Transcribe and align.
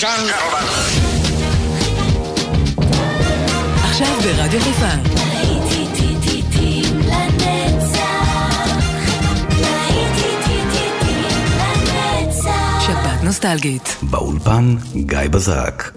ז'אן 0.00 0.26
עכשיו 3.82 4.16
ברדיו 4.22 4.60
חיפה. 4.60 4.86
נוסטלגית. 13.22 13.96
באולפן 14.02 14.76
גיא 14.94 15.18
בזרק. 15.30 15.92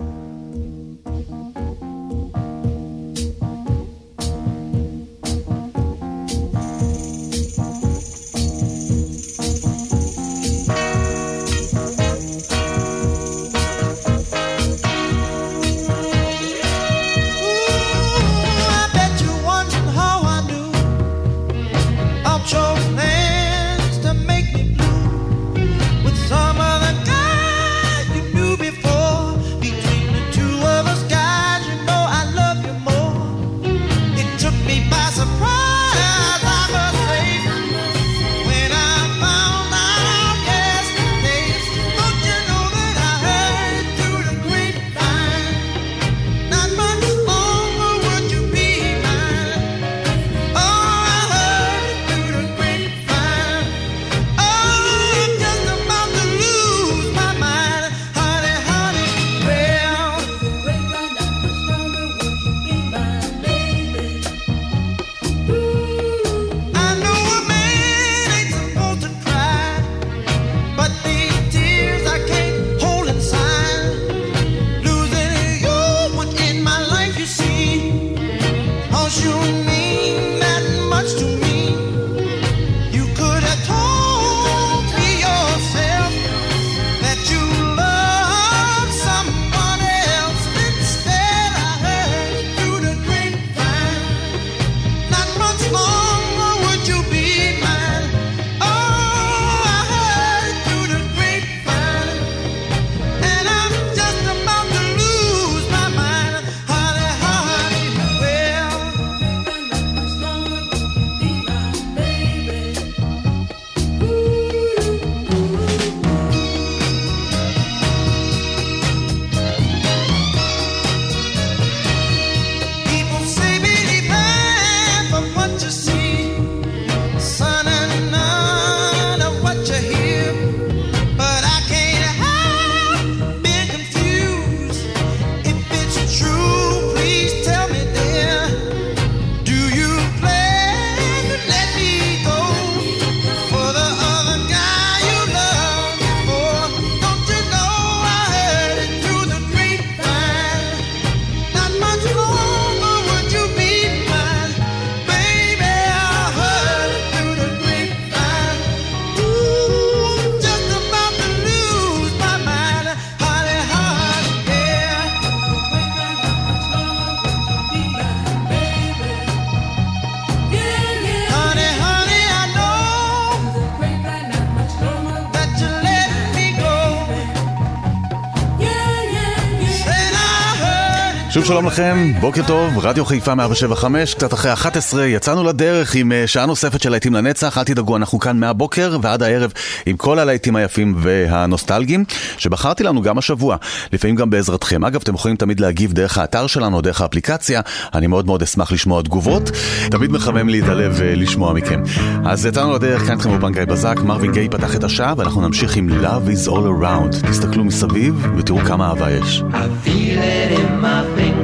שלום 181.51 181.65
לכם, 181.65 182.13
בוקר 182.19 182.41
טוב, 182.47 182.77
רדיו 182.77 183.05
חיפה 183.05 183.35
175, 183.35 184.13
קצת 184.13 184.33
אחרי 184.33 184.53
11, 184.53 185.05
יצאנו 185.05 185.43
לדרך 185.43 185.95
עם 185.95 186.11
אה, 186.11 186.27
שעה 186.27 186.45
נוספת 186.45 186.81
של 186.81 186.89
להיטים 186.89 187.13
לנצח, 187.13 187.57
אל 187.57 187.63
תדאגו, 187.63 187.95
אנחנו 187.97 188.19
כאן 188.19 188.39
מהבוקר 188.39 188.97
ועד 189.01 189.23
הערב 189.23 189.51
עם 189.85 189.97
כל 189.97 190.19
הלהיטים 190.19 190.55
היפים 190.55 190.95
והנוסטלגיים 190.97 192.05
שבחרתי 192.37 192.83
לנו 192.83 193.01
גם 193.01 193.17
השבוע, 193.17 193.57
לפעמים 193.93 194.15
גם 194.15 194.29
בעזרתכם. 194.29 194.85
אגב, 194.85 195.01
אתם 195.03 195.15
יכולים 195.15 195.37
תמיד 195.37 195.59
להגיב 195.59 195.93
דרך 195.93 196.17
האתר 196.17 196.47
שלנו, 196.47 196.81
דרך 196.81 197.01
האפליקציה, 197.01 197.61
אני 197.93 198.07
מאוד 198.07 198.25
מאוד 198.25 198.41
אשמח 198.41 198.71
לשמוע 198.71 199.01
תגובות, 199.01 199.51
תמיד 199.91 200.11
מחמם 200.11 200.49
לי 200.49 200.59
את 200.59 200.67
הלב 200.67 201.01
אה, 201.01 201.15
לשמוע 201.15 201.53
מכם. 201.53 201.81
אז 202.25 202.45
יצאנו 202.45 202.73
לדרך, 202.73 203.01
כאן 203.01 203.11
איתכם 203.11 203.29
אופן 203.29 203.51
גיא 203.53 203.65
בזק, 203.65 203.99
מרווין 204.03 204.31
גיי 204.31 204.49
פתח 204.49 204.75
את 204.75 204.83
השעה, 204.83 205.13
ואנחנו 205.17 205.41
נמשיך 205.41 205.75
עם 205.75 205.89
Love 205.89 206.47
is 206.47 206.49
all 206.49 206.83
around. 206.83 207.27
תסתכלו 207.29 207.63
מסביב 207.63 208.27
ותראו 208.37 208.59
כמה 208.59 208.87
אהבה 208.87 209.11
יש. 209.11 209.43
I 209.51 209.87
feel 209.87 210.17
it 210.17 210.59
in 210.59 210.81
my 210.81 211.19
fingers. 211.19 211.40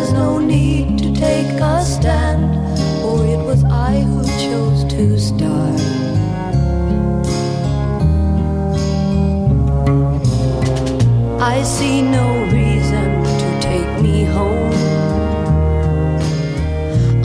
There's 0.00 0.14
no 0.14 0.38
need 0.38 0.98
to 1.00 1.12
take 1.12 1.60
a 1.60 1.84
stand, 1.84 2.54
for 3.02 3.22
it 3.22 3.36
was 3.44 3.62
I 3.64 4.00
who 4.00 4.22
chose 4.44 4.82
to 4.94 5.18
start. 5.20 5.78
I 11.38 11.62
see 11.62 12.00
no 12.00 12.44
reason 12.44 13.08
to 13.42 13.60
take 13.60 14.00
me 14.00 14.24
home. 14.24 14.72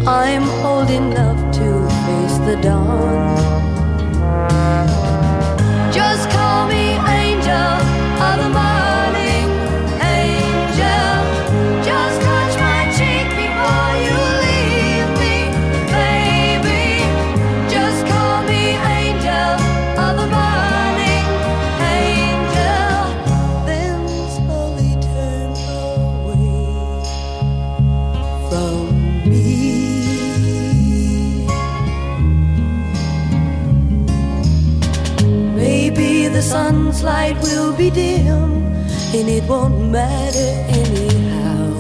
I'm 0.05 0.43
old 0.65 0.89
enough. 0.89 1.34
and 39.19 39.29
it 39.29 39.43
won't 39.45 39.79
matter 39.91 40.51
anyhow. 40.67 41.79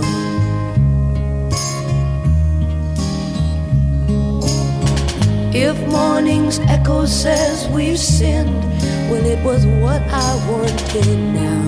If 5.53 5.77
morning's 5.87 6.59
echo 6.59 7.05
says 7.05 7.67
we've 7.67 7.99
sinned, 7.99 8.63
well, 9.09 9.25
it 9.25 9.43
was 9.43 9.65
what 9.83 10.01
I 10.01 10.29
wanted 10.49 11.17
now. 11.41 11.63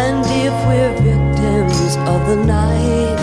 And 0.00 0.24
if 0.46 0.54
we're 0.68 0.94
victims 1.12 1.96
of 2.12 2.20
the 2.30 2.38
night, 2.44 3.20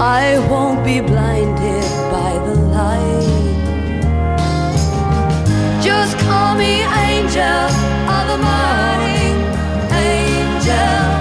I 0.00 0.38
won't 0.48 0.82
be 0.86 1.00
blinded. 1.00 1.85
just 6.06 6.18
call 6.20 6.54
me 6.54 6.82
angel 7.08 7.66
of 8.16 8.24
the 8.30 8.38
morning, 8.38 9.34
angel. 9.90 11.15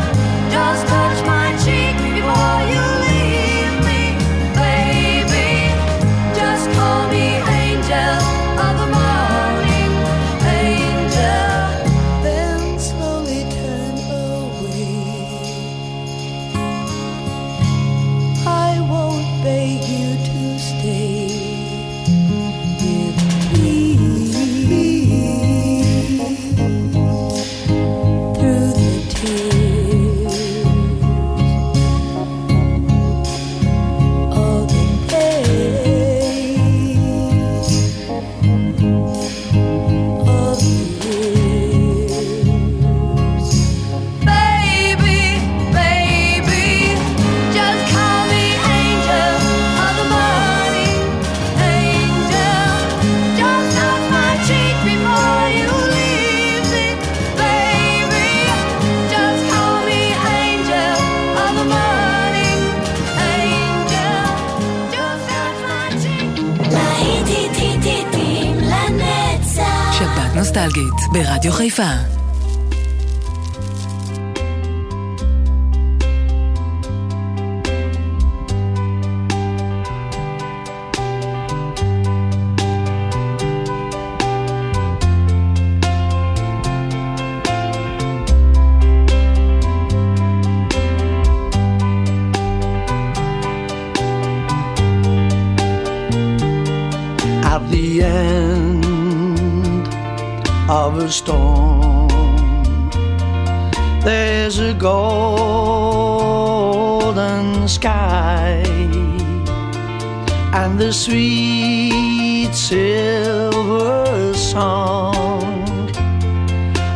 ברדיו 71.16 71.52
חיפה. 71.52 72.15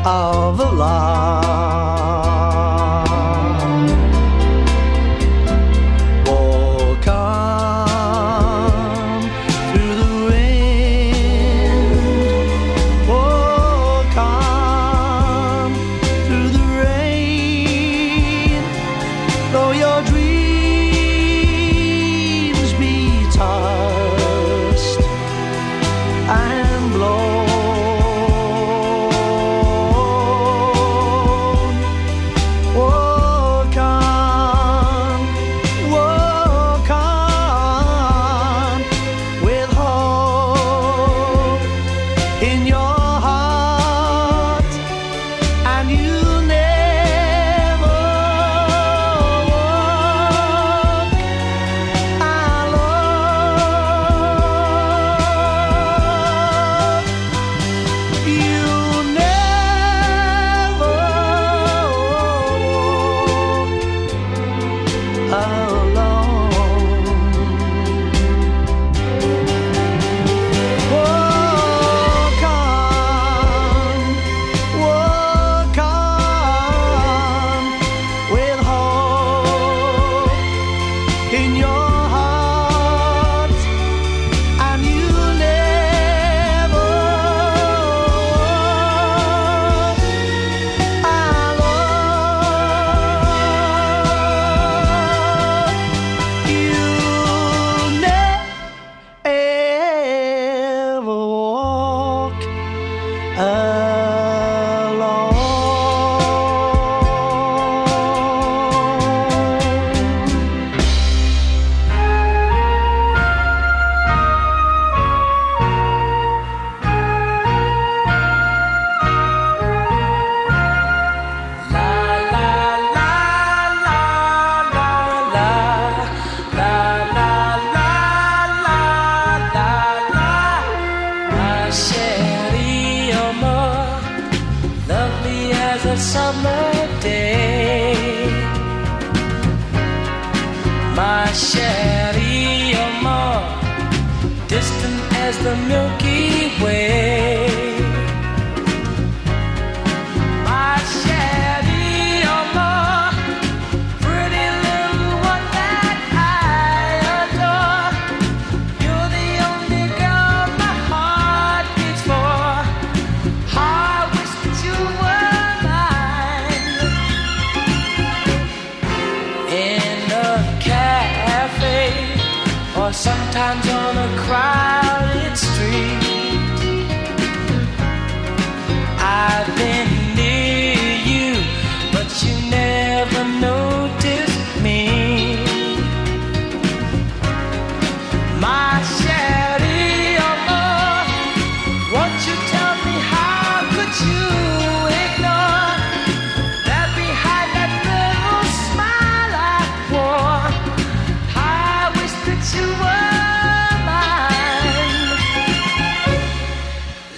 all 0.10 0.39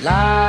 La 0.01 0.40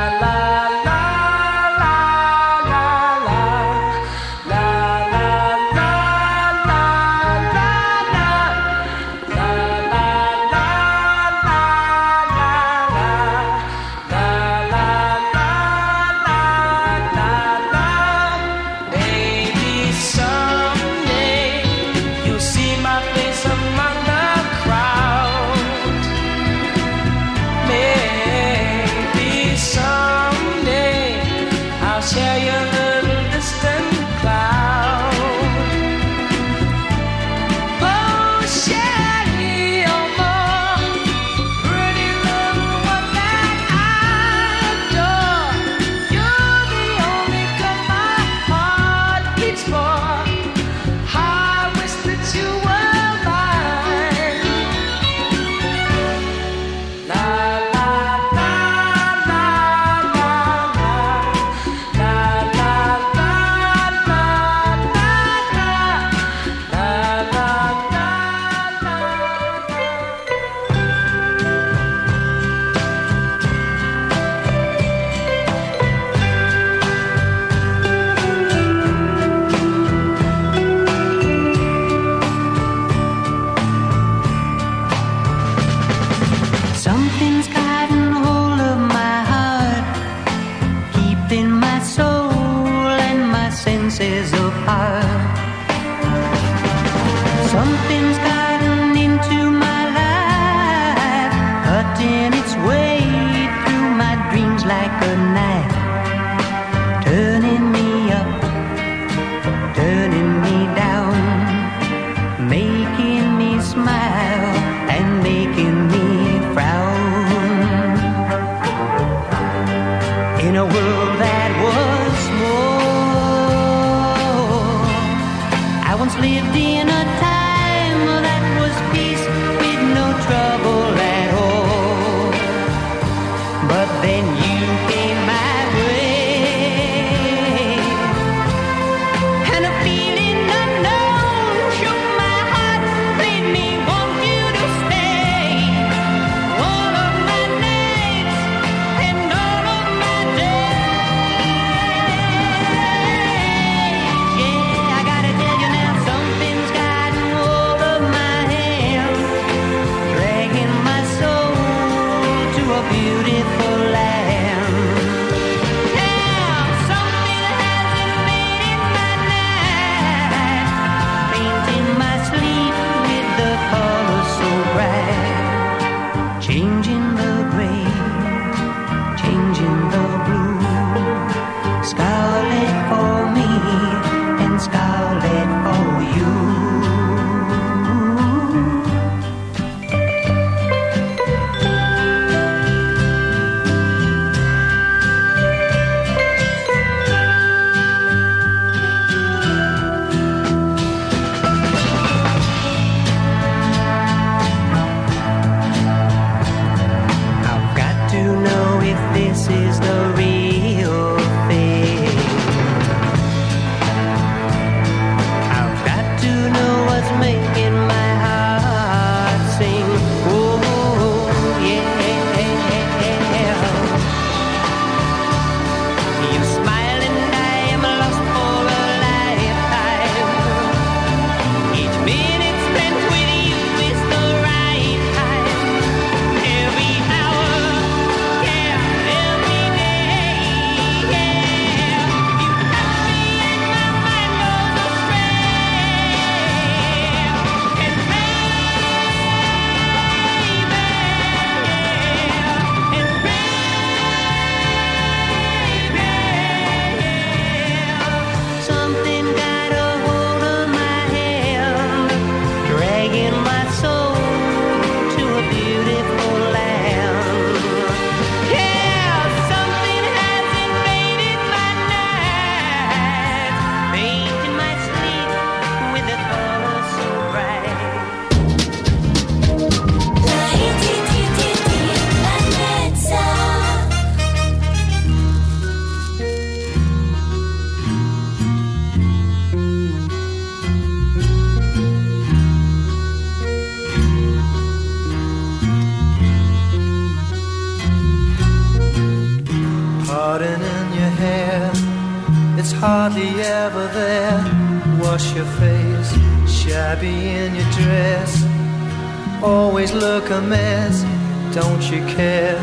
care? 312.07 312.59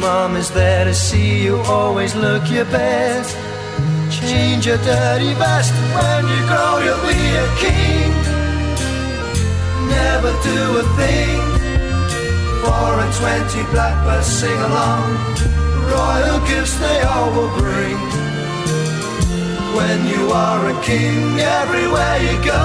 Mom 0.00 0.36
is 0.36 0.50
there 0.50 0.84
to 0.84 0.94
see 0.94 1.42
you, 1.44 1.56
always 1.66 2.14
look 2.14 2.48
your 2.50 2.64
best. 2.66 3.36
Change 4.10 4.66
your 4.66 4.78
dirty 4.78 5.32
vest 5.34 5.72
when 5.94 6.22
you 6.32 6.40
grow, 6.50 6.78
you'll 6.84 7.06
be 7.06 7.24
a 7.44 7.48
king. 7.64 8.10
Never 9.88 10.32
do 10.42 10.60
a 10.82 10.84
thing. 10.98 11.40
Four 12.62 12.92
and 13.04 13.12
twenty 13.20 13.62
blackbirds 13.72 14.26
sing 14.26 14.60
along. 14.68 15.08
Royal 15.90 16.40
gifts 16.46 16.76
they 16.78 17.00
all 17.02 17.30
will 17.36 17.52
bring. 17.58 17.98
When 19.78 20.06
you 20.06 20.30
are 20.32 20.68
a 20.68 20.82
king, 20.82 21.38
everywhere 21.38 22.18
you 22.26 22.36
go, 22.44 22.64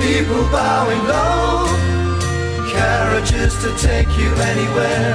people 0.00 0.42
bowing 0.50 1.02
low. 1.06 1.89
Carriages 2.80 3.54
to 3.62 3.70
take 3.76 4.08
you 4.16 4.30
anywhere. 4.52 5.12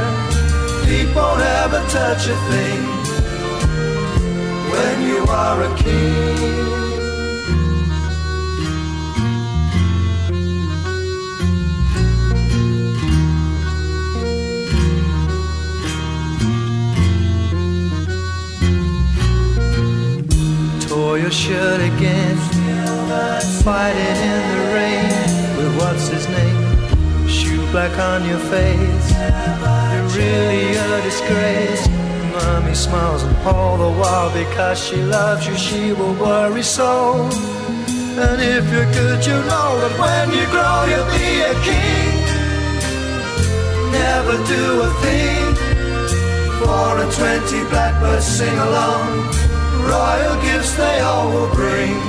Feet 0.86 1.10
won't 1.16 1.42
ever 1.42 1.82
touch 1.90 2.28
a 2.28 2.38
thing. 2.52 2.82
When 4.72 4.96
you 5.10 5.26
are 5.28 5.64
a 5.64 5.72
king. 5.76 6.66
Tore 20.88 21.18
your 21.18 21.32
shirt 21.32 21.82
again, 21.82 22.38
fighting 23.64 24.18
in 24.34 24.42
the 24.52 24.62
rain 24.76 25.58
with 25.58 25.72
what's 25.80 26.08
his 26.10 26.28
name? 26.30 26.55
Black 27.76 28.00
on 28.00 28.24
your 28.26 28.40
face, 28.40 29.12
you're 29.92 30.08
really 30.16 30.78
a 30.78 31.02
disgrace. 31.04 31.86
Mommy 32.32 32.74
smiles 32.74 33.24
and 33.24 33.36
all 33.46 33.76
the 33.76 34.00
while 34.00 34.32
because 34.34 34.80
she 34.82 34.96
loves 35.04 35.46
you, 35.46 35.58
she 35.58 35.92
will 35.92 36.14
worry 36.14 36.64
so. 36.64 37.28
And 38.24 38.40
if 38.42 38.64
you're 38.72 38.90
good, 38.94 39.26
you 39.26 39.34
know 39.52 39.70
that 39.82 39.94
when 40.00 40.28
you 40.32 40.46
grow, 40.56 40.88
you'll 40.88 41.12
be 41.20 41.32
a 41.44 41.56
king. 41.68 42.16
Never 43.92 44.38
do 44.48 44.64
a 44.88 44.92
thing. 45.04 45.44
Four 46.64 46.92
and 47.04 47.12
twenty 47.12 47.62
blackbirds 47.70 48.26
sing 48.26 48.58
along. 48.58 49.06
Royal 49.84 50.42
gifts 50.48 50.78
they 50.78 51.02
all 51.02 51.28
will 51.30 51.54
bring. 51.54 52.00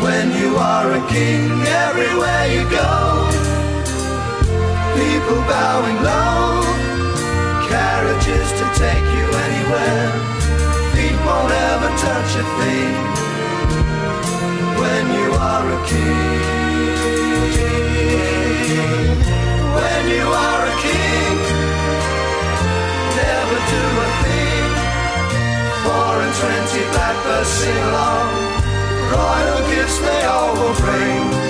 When 0.00 0.30
you 0.38 0.54
are 0.58 0.92
a 0.92 1.02
king, 1.08 1.50
everywhere 1.66 2.46
you 2.54 2.70
go, 2.70 3.35
people 4.96 5.40
bowing 5.44 5.98
low, 6.00 6.64
carriages 7.68 8.48
to 8.58 8.64
take 8.80 9.06
you 9.16 9.26
anywhere. 9.46 10.08
Feet 10.92 11.18
won't 11.26 11.52
ever 11.52 11.90
touch 12.00 12.30
a 12.42 12.44
thing. 12.58 12.94
When 14.80 15.04
you 15.18 15.28
are 15.52 15.66
a 15.78 15.80
king, 15.92 16.40
when 19.76 20.02
you 20.16 20.26
are 20.48 20.62
a 20.72 20.76
king, 20.88 21.36
never 23.20 23.58
do 23.74 23.84
a 24.06 24.08
thing. 24.24 24.66
Four 25.84 26.14
and 26.24 26.34
twenty 26.40 26.82
blackbirds 26.92 27.48
sing 27.48 27.80
along. 27.90 28.28
Royal 29.12 29.60
gifts 29.70 29.98
they 30.00 30.22
all 30.24 30.52
will 30.58 30.76
bring. 30.80 31.45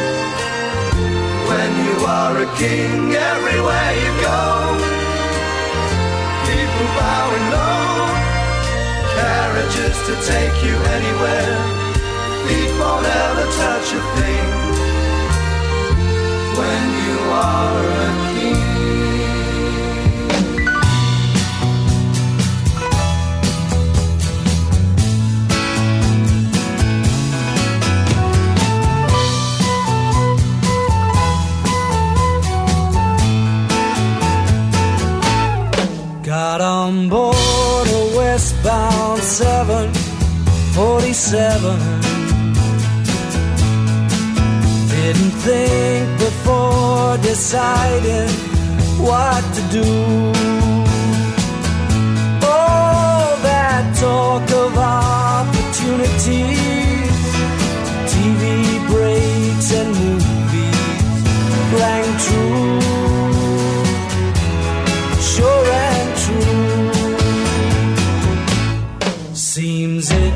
Are 2.08 2.38
a 2.38 2.46
king, 2.56 3.12
everywhere 3.12 3.92
you 4.02 4.12
go, 4.22 4.42
people 6.46 6.86
bowing 6.94 7.46
low. 7.50 8.06
Carriages 9.16 9.96
to 10.06 10.14
take 10.32 10.56
you 10.62 10.76
anywhere. 10.96 11.56
Feet 12.46 12.72
won't 12.78 13.06
ever 13.06 13.46
touch 13.60 13.88
a 13.92 14.02
thing. 14.16 14.48
When 16.58 16.82
you 17.02 17.18
are 17.32 17.84
a 18.04 18.30
king. 18.38 18.75
Got 36.56 36.64
on 36.64 37.10
board 37.10 37.36
a 37.36 38.16
westbound 38.16 39.20
747. 39.20 41.78
Didn't 44.88 45.34
think 45.44 46.18
before 46.18 47.18
deciding 47.18 48.30
what 49.04 49.44
to 49.56 49.62
do. 49.70 49.84
All 52.46 53.36
that 53.48 53.94
talk 54.00 54.50
of 54.50 54.78
opportunities, 54.78 57.20
TV 58.08 58.80
breaks 58.88 59.72
and 59.74 59.92
movies 59.92 60.25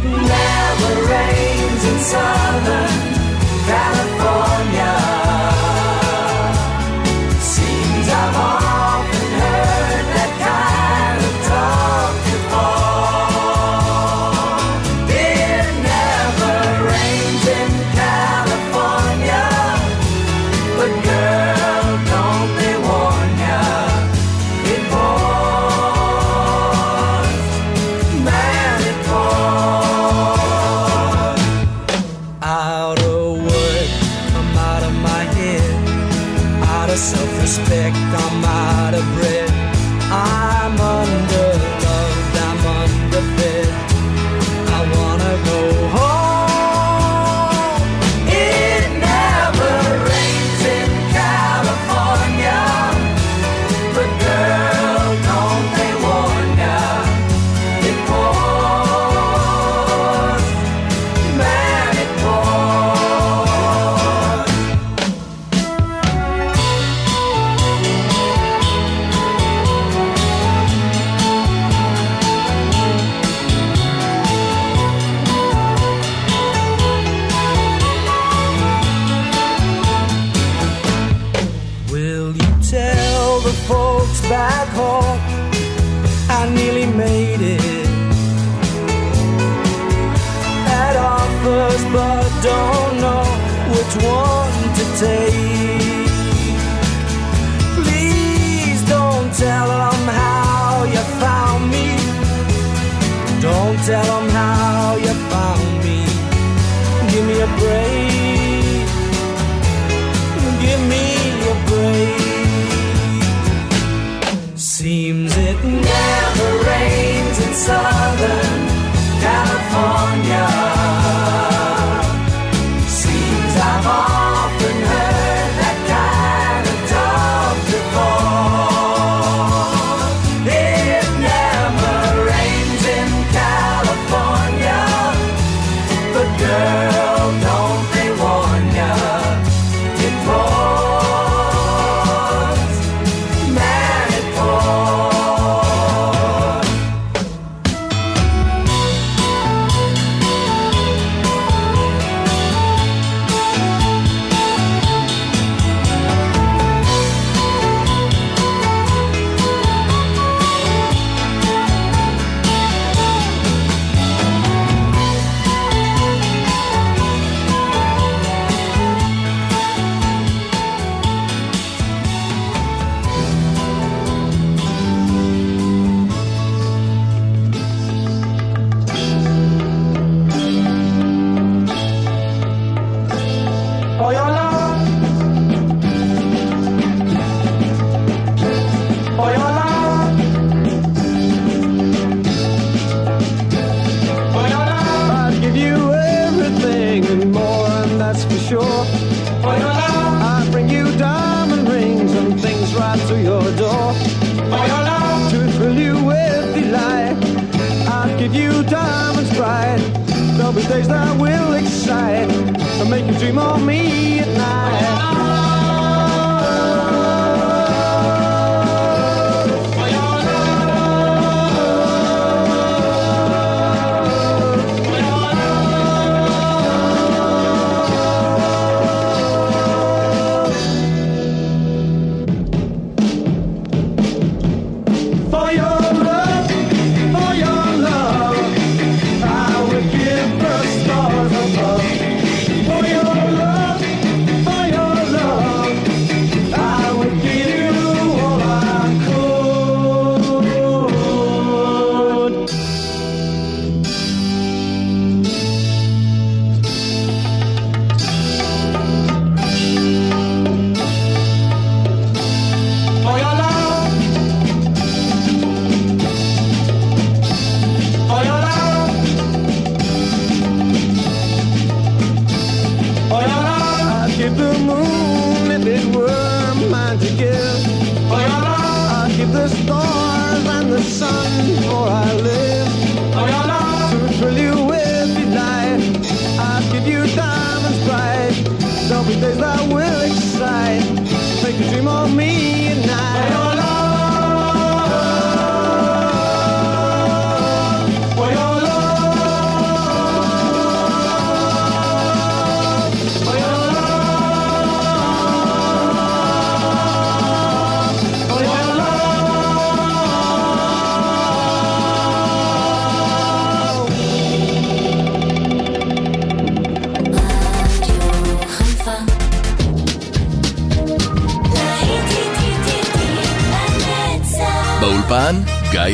never 0.04 1.02
rains 1.06 1.84
in 1.84 1.98
Southern 2.00 2.99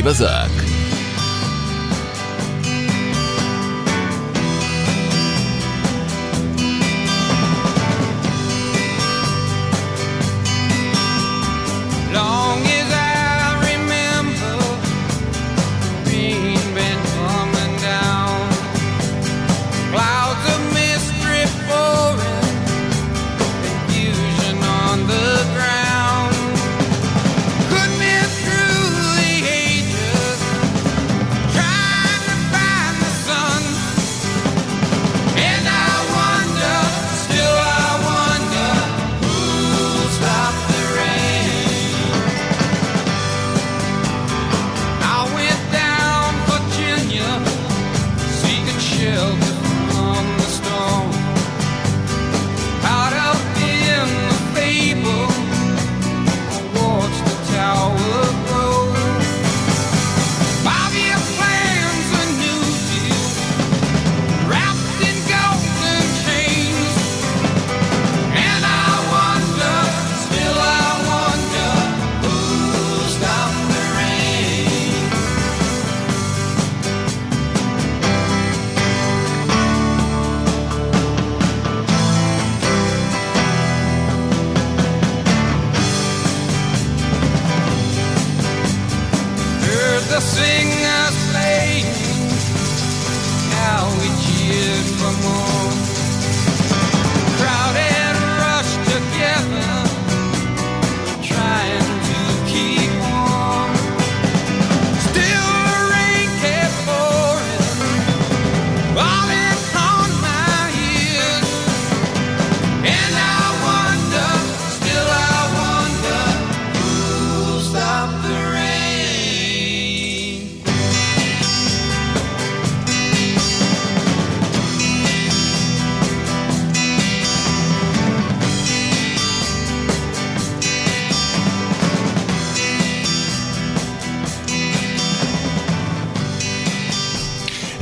Bazar. 0.07 0.46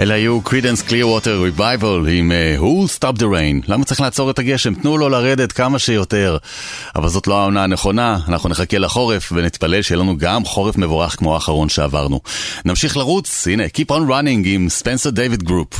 אלה 0.06 0.13
היו 0.13 0.41
קרידנס 0.41 0.82
קליר 0.82 1.08
ווטר 1.08 1.41
ריבייבל 1.41 2.08
עם 2.12 2.32
אה, 2.32 2.56
Who'll 2.60 3.00
Stop 3.00 3.20
the 3.20 3.24
Rain. 3.24 3.65
למה 3.68 3.86
צריך 3.86 4.02
לעצור 4.02 4.32
את 4.32 4.39
הגשם? 4.39 4.74
תנו 4.74 4.98
לו 4.98 5.10
לרדת 5.10 5.52
כמה 5.52 5.80
שיותר. 5.80 6.38
אבל 6.96 7.10
זאת 7.10 7.28
לא 7.28 7.39
העונה 7.39 7.63
הנכונה, 7.63 8.20
אנחנו 8.28 8.50
נחכה 8.50 8.78
לחורף 8.78 9.32
ונתפלל 9.36 9.82
שיהיה 9.82 10.02
לנו 10.02 10.18
גם 10.18 10.46
חורף 10.46 10.78
מבורך 10.78 11.15
כמו 11.15 11.34
האחרון 11.34 11.70
שעברנו. 11.70 12.20
נמשיך 12.65 12.98
לרוץ, 12.98 13.48
הנה, 13.48 13.63
Keep 13.65 13.91
on 13.91 14.10
Running 14.10 14.46
עם 14.46 14.70
ספנסר 14.70 15.10
דיוויד 15.10 15.44
גרופ. 15.44 15.80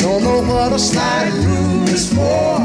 Don't 0.00 0.24
know 0.24 0.40
what 0.40 0.72
a 0.72 0.78
slide 0.78 1.32
rule 1.44 1.88
is 1.88 2.08
for. 2.08 2.58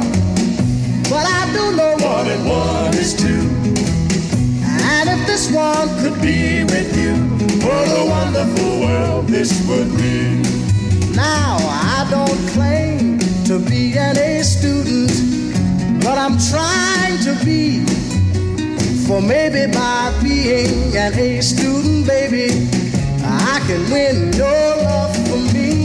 But 1.09 1.25
I 1.27 1.51
do 1.51 1.75
know 1.75 1.95
one 1.99 2.27
and 2.27 2.47
one 2.47 2.93
is 2.95 3.13
two. 3.13 3.43
And 4.63 5.09
if 5.09 5.27
this 5.27 5.51
one 5.51 5.89
could 5.99 6.19
be 6.21 6.63
with 6.63 6.95
you, 6.97 7.13
what 7.65 7.87
a 8.01 8.05
wonderful 8.07 8.79
world 8.79 9.27
this 9.27 9.51
would 9.67 9.91
be. 9.97 10.41
Now, 11.13 11.57
I 11.59 12.07
don't 12.09 12.41
claim 12.55 13.19
to 13.45 13.59
be 13.59 13.97
an 13.97 14.17
A 14.17 14.41
student, 14.41 15.11
but 16.03 16.17
I'm 16.17 16.37
trying 16.51 17.19
to 17.27 17.33
be. 17.43 17.85
For 19.07 19.21
maybe 19.21 19.71
by 19.71 20.17
being 20.23 20.95
an 20.95 21.13
A 21.13 21.41
student, 21.41 22.07
baby, 22.07 22.47
I 23.23 23.61
can 23.67 23.81
win 23.91 24.33
your 24.33 24.67
love 24.87 25.15
for 25.27 25.37
me. 25.53 25.84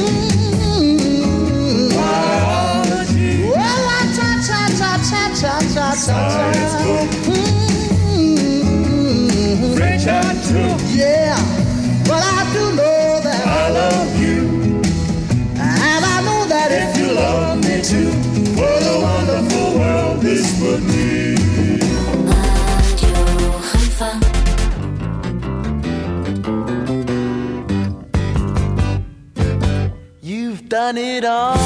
cha 5.41 5.59
cha 5.73 5.87
cha 6.05 6.17
cha. 6.33 6.79
French 9.75 10.05
Yeah, 10.93 11.35
but 12.05 12.21
I 12.21 12.41
do 12.53 12.63
know 12.79 13.21
that 13.25 13.43
I 13.47 13.69
love 13.71 14.13
you, 14.21 14.39
and 15.57 16.05
I 16.05 16.21
know 16.27 16.45
that 16.45 16.69
if 16.71 16.95
you 16.99 17.07
love 17.13 17.57
me 17.57 17.81
too, 17.81 18.11
what 18.55 18.83
a 18.83 18.95
wonderful 19.01 19.79
world 19.79 20.21
this 20.21 20.45
would 20.61 20.83
be. 20.91 21.35
Radio 22.77 23.17
Haifa. 23.69 24.09
done 30.69 30.97
it 30.97 31.25
all. 31.25 31.60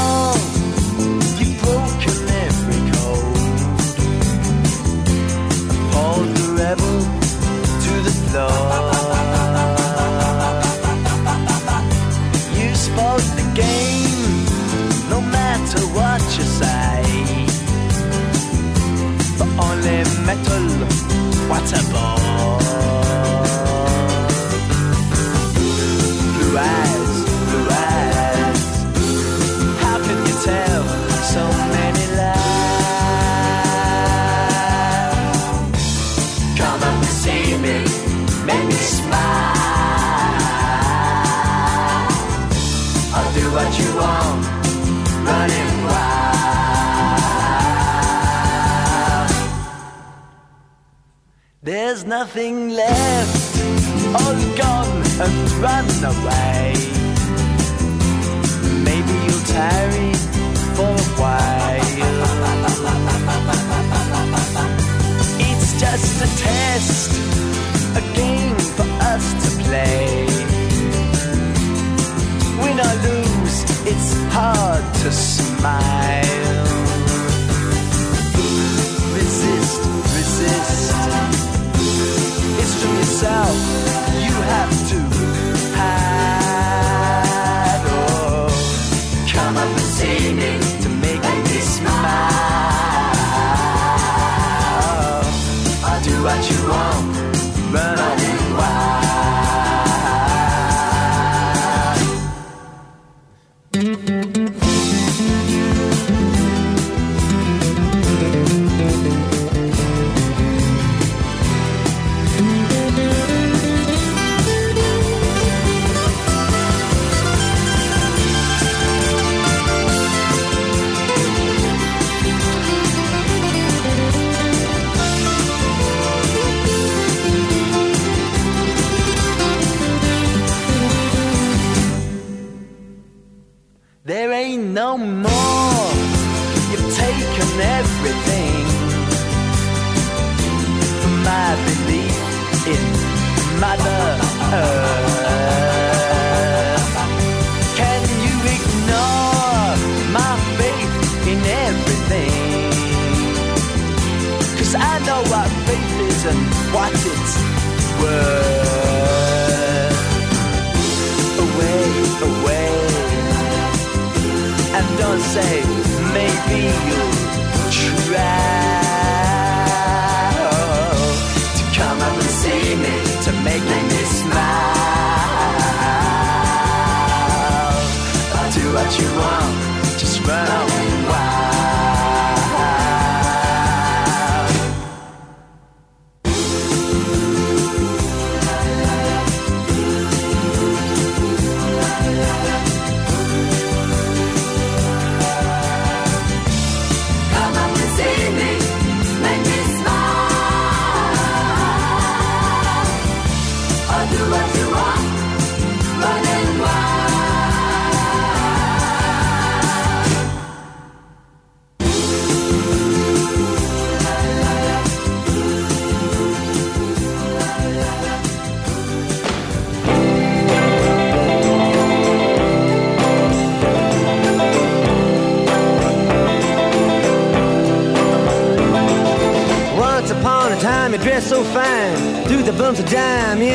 Bumps 232.66 232.80
of 232.80 232.90
dime 232.90 233.44
in 233.44 233.55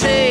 say 0.00 0.29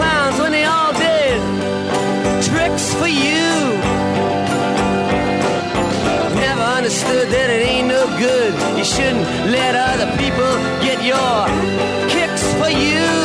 clowns 0.00 0.38
when 0.40 0.52
they 0.52 0.64
all 0.64 0.92
did 0.92 1.38
tricks 2.48 2.86
for 3.00 3.10
you. 3.24 3.48
Never 6.46 6.66
understood 6.78 7.26
that 7.34 7.48
it 7.56 7.62
ain't 7.72 7.88
no 7.88 8.02
good. 8.24 8.52
You 8.78 8.84
shouldn't 8.94 9.26
let 9.56 9.72
other 9.90 10.08
people 10.22 10.52
get 10.86 10.98
your 11.12 11.36
kicks 12.14 12.44
for 12.58 12.70
you. 12.84 13.19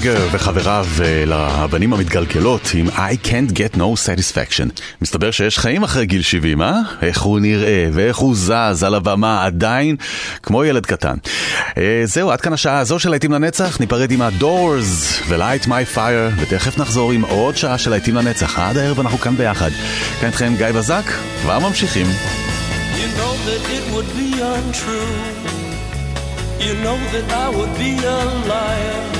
ג'אגר 0.00 0.28
וחבריו 0.32 0.86
אה, 1.04 1.24
לאבנים 1.26 1.92
המתגלגלות 1.92 2.70
עם 2.74 2.88
I 2.88 3.26
can't 3.26 3.52
get 3.52 3.76
no 3.76 3.80
satisfaction. 3.80 4.80
מסתבר 5.02 5.30
שיש 5.30 5.58
חיים 5.58 5.82
אחרי 5.82 6.06
גיל 6.06 6.22
70, 6.22 6.62
אה? 6.62 6.80
איך 7.02 7.22
הוא 7.22 7.40
נראה 7.40 7.88
ואיך 7.92 8.16
הוא 8.16 8.34
זז 8.36 8.82
על 8.82 8.94
הבמה 8.94 9.44
עדיין 9.44 9.96
כמו 10.42 10.64
ילד 10.64 10.86
קטן. 10.86 11.16
אה, 11.78 12.02
זהו, 12.04 12.30
עד 12.30 12.40
כאן 12.40 12.52
השעה 12.52 12.78
הזו 12.78 12.98
של 12.98 13.10
להיטים 13.10 13.32
לנצח, 13.32 13.80
ניפרד 13.80 14.10
עם 14.10 14.22
ה-Doors 14.22 15.28
ו-Light 15.28 15.66
My 15.66 15.96
Fire, 15.96 16.40
ותכף 16.40 16.78
נחזור 16.78 17.12
עם 17.12 17.22
עוד 17.24 17.56
שעה 17.56 17.78
של 17.78 17.90
להיטים 17.90 18.14
לנצח. 18.14 18.58
עד 18.58 18.76
הערב 18.76 19.00
אנחנו 19.00 19.18
כאן 19.18 19.36
ביחד. 19.36 19.70
כאן 20.20 20.28
איתכם 20.28 20.52
גיא 20.56 20.72
בזק, 20.72 21.04
כבר 21.42 21.58
ממשיכים. 21.58 22.06
You 22.06 23.08
know 23.18 23.34
that 23.48 23.62
it 23.76 23.84
would 23.92 24.10
be 24.20 24.30
untrue. 24.54 25.12
You 26.66 26.74
know 26.84 26.98
that 27.14 27.26
I 27.44 27.48
would 27.56 27.74
be 27.78 27.92
a 28.04 28.18
liar 28.50 29.19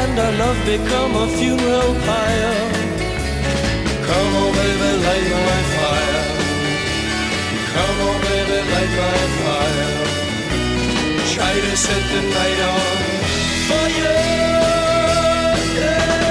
And 0.00 0.18
our 0.18 0.32
love 0.42 0.60
become 0.64 1.12
a 1.16 1.26
funeral 1.36 1.92
pyre. 2.06 2.56
Come 4.08 4.32
on, 4.42 4.50
baby, 4.58 4.90
light 5.06 5.28
my 5.48 5.60
fire. 5.76 6.22
Come 7.74 7.98
on, 8.08 8.16
baby, 8.26 8.58
light 8.72 8.94
my 9.00 9.20
fire. 9.40 9.92
Try 11.34 11.54
to 11.66 11.76
set 11.76 12.02
the 12.12 12.22
night 12.36 12.60
on 12.72 12.80
fire. 13.68 14.20
Yeah. 15.78 16.21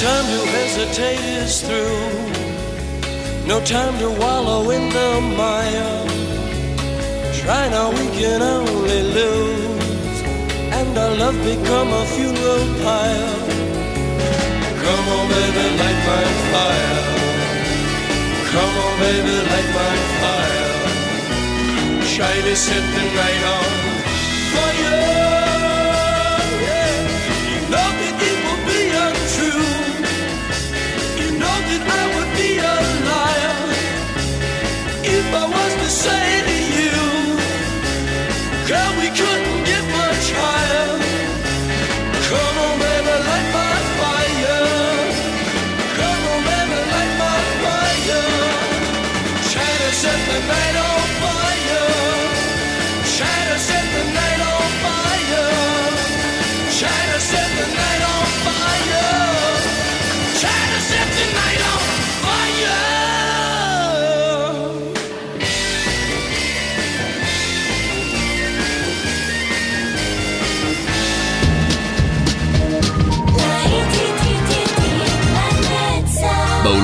Time 0.00 0.26
to 0.34 0.40
hesitate 0.46 1.24
is 1.42 1.60
through. 1.60 2.32
No 3.46 3.60
time 3.64 3.98
to 3.98 4.08
wallow 4.20 4.70
in 4.70 4.88
the 4.88 5.20
mire. 5.36 6.06
Try 7.40 7.68
now, 7.68 7.90
we 7.90 8.06
can 8.18 8.40
only 8.40 9.02
lose. 9.18 10.18
And 10.78 10.96
our 10.96 11.14
love 11.16 11.38
become 11.44 11.88
a 11.92 12.04
funeral 12.14 12.66
pyre. 12.82 13.36
Come 14.84 15.06
on, 15.16 15.24
baby, 15.28 15.66
light 15.80 16.00
my 16.10 16.24
fire. 16.52 17.02
Come 18.52 18.74
on, 18.84 18.94
baby, 19.04 19.36
light 19.50 19.70
my 19.80 19.94
fire. 20.20 20.72
Try 22.14 22.34
to 22.48 22.54
set 22.56 22.84
the 22.94 23.04
night 23.16 23.44
on 23.56 23.91